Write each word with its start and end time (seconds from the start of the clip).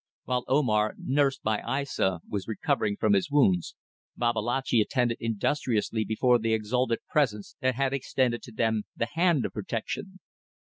While 0.25 0.45
Omar, 0.47 0.95
nursed 0.97 1.43
by 1.43 1.59
Aissa, 1.61 2.21
was 2.27 2.47
recovering 2.47 2.95
from 2.97 3.13
his 3.13 3.29
wounds, 3.29 3.75
Babalatchi 4.17 4.81
attended 4.81 5.17
industriously 5.19 6.03
before 6.05 6.39
the 6.39 6.53
exalted 6.55 7.01
Presence 7.07 7.55
that 7.61 7.75
had 7.75 7.93
extended 7.93 8.41
to 8.41 8.51
them 8.51 8.81
the 8.95 9.09
hand 9.13 9.45
of 9.45 9.53
Protection. 9.53 10.19